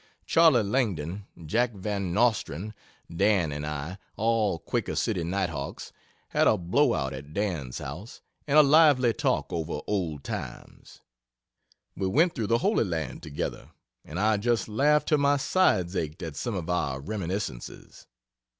[0.25, 2.73] Charley Langdon, Jack Van Nostrand,
[3.15, 5.91] Dan and I, (all Quaker City night hawks,)
[6.29, 11.01] had a blow out at Dan's' house and a lively talk over old times.
[11.95, 16.23] We went through the Holy Land together, and I just laughed till my sides ached,
[16.23, 18.07] at some of our reminiscences.